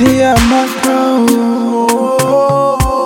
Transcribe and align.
She 0.00 0.20
a 0.22 0.34
macro. 0.48 1.26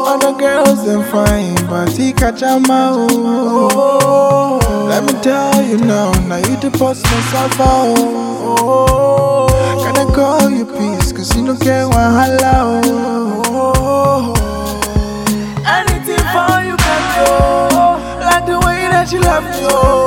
Other 0.06 0.32
girls 0.38 0.86
them 0.86 1.02
fine, 1.10 1.56
but 1.66 1.90
he 1.90 2.12
catch 2.12 2.42
a 2.42 2.60
mouth. 2.60 3.10
Let 4.88 5.02
me 5.02 5.12
tell 5.20 5.60
you 5.60 5.78
now, 5.78 6.12
now 6.28 6.36
you 6.36 6.56
the 6.60 6.70
boss 6.78 7.02
myself 7.02 7.60
out. 7.60 7.96
Can 9.82 9.96
I 9.98 10.04
call 10.14 10.48
you 10.48 10.64
peace? 10.64 11.10
Cause 11.12 11.34
you 11.36 11.44
don't 11.44 11.60
care 11.60 11.88
what 11.88 12.12
hello. 12.14 12.80
Anything 15.66 16.24
for 16.30 16.62
you 16.62 16.76
can 16.76 17.02
do. 17.10 17.26
Oh. 17.74 17.98
Like 18.20 18.46
the 18.46 18.60
way 18.64 18.86
that 18.94 19.10
you 19.10 19.18
love 19.18 19.42
me, 19.42 19.50
oh. 19.64 20.03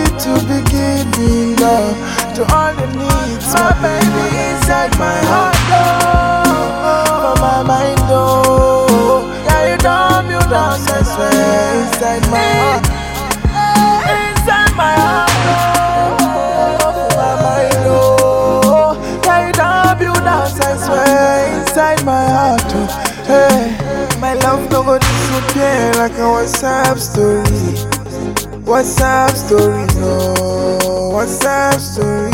I'm 0.00 0.16
to 0.18 0.32
be 0.48 0.58
giving 0.70 1.56
love 1.56 1.96
to 2.34 2.42
all 2.54 2.72
the 2.74 2.86
needs. 2.96 3.52
My 3.52 3.72
baby 3.82 4.24
inside 4.48 4.92
my 4.98 5.18
heart, 5.28 5.56
oh. 5.68 7.34
For 7.34 7.40
my 7.40 7.62
mind, 7.62 8.00
oh. 8.08 9.26
Yeah, 9.44 9.72
you 9.72 9.78
don't 9.78 10.26
build 10.28 10.52
up 10.52 10.78
heart. 12.48 12.86
Inside 14.16 14.72
my 14.76 14.94
heart, 15.04 15.32
oh. 15.44 16.16
For 16.96 17.08
my 17.16 17.32
mind, 17.44 17.84
oh. 17.86 19.20
Yeah, 19.24 19.46
you 19.46 19.52
don't 19.52 19.98
build 19.98 20.26
up 20.26 20.48
inside 21.60 22.04
my 22.04 22.24
heart, 22.24 22.62
oh. 22.74 22.88
Hey, 23.26 23.76
my 24.18 24.32
love 24.34 24.70
no 24.70 24.82
go 24.82 24.98
disappear 24.98 25.92
like 25.94 26.12
a 26.12 26.24
WhatsApp 26.24 26.98
story. 26.98 27.99
WhatsApp 28.70 29.34
story, 29.34 29.84
no. 29.98 31.10
WhatsApp 31.12 31.80
story. 31.80 32.30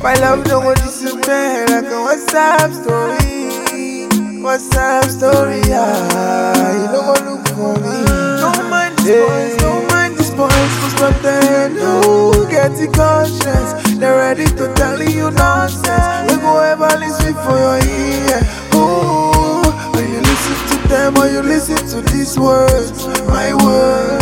My 0.00 0.14
love 0.20 0.46
no 0.46 0.60
go 0.60 0.74
disappear 0.76 1.66
like 1.66 1.90
a 1.90 1.98
WhatsApp 2.06 2.70
story. 2.80 4.06
WhatsApp 4.38 5.10
story, 5.10 5.60
ah, 5.74 6.72
you 6.78 6.86
don't 6.94 7.04
go 7.04 7.32
look 7.32 7.48
for 7.48 7.74
me. 7.82 8.06
Don't 8.38 8.70
mind 8.70 8.96
these 8.98 9.18
boys, 9.18 9.56
don't 9.56 9.88
mind 9.88 10.16
these 10.16 10.30
boys, 10.30 10.72
cause 10.78 11.00
not 11.00 11.20
there, 11.20 11.68
no. 11.70 12.46
Get 12.48 12.70
the 12.78 12.86
conscience, 12.94 13.98
they're 13.98 14.14
ready 14.18 14.44
to 14.46 14.72
tell 14.74 15.02
you 15.02 15.32
nonsense. 15.32 16.30
We 16.30 16.38
go 16.38 16.60
ever 16.60 16.96
listen 16.96 17.34
for 17.42 17.58
your 17.58 17.78
ear. 17.82 18.38
Ooh, 18.78 19.66
when 19.98 20.12
you 20.12 20.20
listen 20.20 20.56
to 20.70 20.88
them 20.88 21.16
or 21.18 21.26
you 21.26 21.42
listen 21.42 21.84
to 21.88 22.08
these 22.12 22.38
words, 22.38 23.04
my 23.26 23.52
words. 23.64 24.19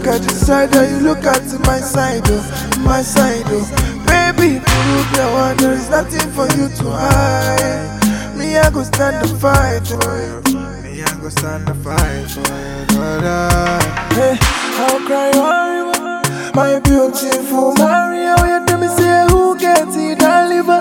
Look 0.00 0.14
at 0.14 0.22
the 0.22 0.32
side 0.32 0.74
or 0.76 0.84
you 0.88 1.00
look 1.00 1.24
at 1.26 1.44
my 1.68 1.78
side, 1.78 2.22
oh, 2.24 2.80
my 2.80 3.02
side, 3.02 3.44
oh. 3.48 3.68
Baby, 4.08 4.56
prove 4.64 5.12
your 5.12 5.30
one, 5.30 5.56
there 5.58 5.74
is 5.74 5.90
nothing 5.90 6.24
for 6.32 6.48
you 6.56 6.72
to 6.72 6.84
hide. 6.88 8.34
Me, 8.34 8.56
I 8.56 8.70
go 8.70 8.82
stand 8.82 9.20
the 9.20 9.28
fight 9.36 9.84
for 9.84 10.00
you. 10.24 10.40
Me, 10.80 11.02
I 11.02 11.20
go 11.20 11.28
stand 11.28 11.68
the 11.68 11.74
fight 11.84 12.30
for 12.32 12.40
you. 12.40 12.96
brother. 12.96 13.76
Hey, 14.16 14.38
I'll 14.80 15.00
cry 15.04 15.36
a 15.36 15.84
river. 15.84 16.52
My 16.56 16.80
beautiful 16.80 17.74
Maria, 17.76 18.40
you 18.40 18.64
tell 18.64 18.80
me 18.80 18.88
say 18.88 19.26
who 19.28 19.58
gets 19.58 19.96
it 19.96 20.18
deliver. 20.18 20.80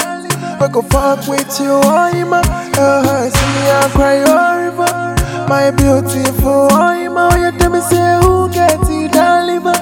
I 0.63 0.69
go 0.71 0.81
fuck 0.81 1.27
with 1.27 1.59
you, 1.59 1.75
Oima. 1.75 2.39
Uh, 2.79 3.29
see 3.29 3.47
me, 3.51 3.69
I'll 3.69 3.89
cry 3.89 4.13
a 4.23 4.71
river. 4.71 5.18
My 5.49 5.71
beautiful 5.71 6.67
Oima, 6.69 7.25
you 7.41 7.57
tell 7.57 7.71
me 7.71 7.81
say 7.81 8.19
who 8.21 8.47
gets 8.51 8.87
it 8.87 9.11
deliver. 9.11 9.73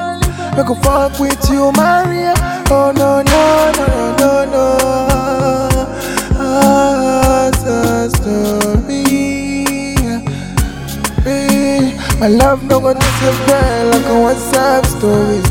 We 0.56 0.64
go 0.64 0.76
fuck 0.76 1.20
with 1.20 1.44
you, 1.50 1.74
Maria. 1.74 2.34
Oh 2.72 2.94
no 2.96 3.22
no 3.22 3.72
no 3.78 3.88
no 4.18 4.46
no 4.46 4.46
no. 4.54 4.68
Ah, 6.40 7.52
story. 8.16 9.04
Hey, 11.26 11.98
My 12.18 12.30
love 12.30 12.64
no 12.64 12.80
go 12.80 12.94
disappear 12.94 13.84
like 13.92 14.06
a 14.06 14.18
WhatsApp 14.26 14.86
story. 14.86 15.42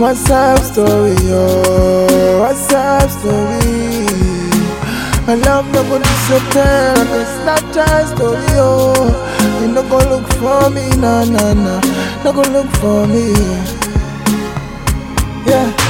WhatsApp 0.00 0.58
story, 0.72 1.16
oh, 1.32 2.40
WhatsApp 2.40 3.10
story. 3.10 4.25
My 5.26 5.34
love 5.34 5.66
no 5.72 5.82
go 5.82 5.98
disappear 5.98 6.94
like 6.96 7.08
a 7.08 7.24
Snapchat 7.34 8.14
story, 8.14 8.46
oh 8.52 8.94
You 9.60 9.68
no 9.72 9.82
go 9.88 9.98
look 10.08 10.26
for 10.34 10.70
me, 10.70 10.88
nah, 10.96 11.24
nah, 11.24 11.52
nah 11.52 11.80
No 12.22 12.32
go 12.32 12.42
look 12.42 12.68
for 12.78 13.06
me, 13.08 13.32
yeah. 15.46 15.85